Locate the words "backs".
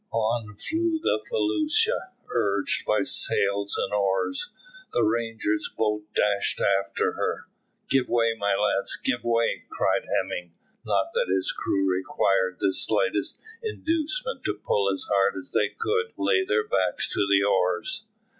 16.67-17.07